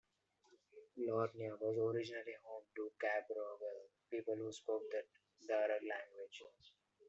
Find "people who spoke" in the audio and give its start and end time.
4.09-4.81